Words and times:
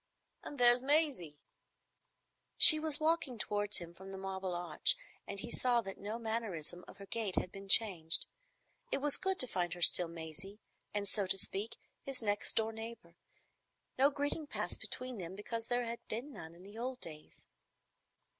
And 0.43 0.57
there's 0.59 0.81
Maisie." 0.81 1.37
She 2.57 2.79
was 2.79 2.99
walking 2.99 3.37
towards 3.37 3.77
him 3.77 3.93
from 3.93 4.11
the 4.11 4.17
Marble 4.17 4.55
Arch, 4.55 4.95
and 5.27 5.39
he 5.41 5.51
saw 5.51 5.79
that 5.81 5.99
no 5.99 6.17
mannerism 6.17 6.83
of 6.87 6.97
her 6.97 7.05
gait 7.05 7.35
had 7.35 7.51
been 7.51 7.69
changed. 7.69 8.25
It 8.91 8.97
was 8.97 9.15
good 9.15 9.37
to 9.41 9.47
find 9.47 9.75
her 9.75 9.81
still 9.83 10.07
Maisie, 10.07 10.59
and, 10.91 11.07
so 11.07 11.27
to 11.27 11.37
speak, 11.37 11.77
his 12.01 12.19
next 12.23 12.53
door 12.55 12.73
neighbour. 12.73 13.15
No 13.99 14.09
greeting 14.09 14.47
passed 14.47 14.79
between 14.79 15.19
them, 15.19 15.35
because 15.35 15.67
there 15.67 15.83
had 15.85 15.99
been 16.07 16.33
none 16.33 16.55
in 16.55 16.63
the 16.63 16.79
old 16.79 16.99
days. 16.99 17.45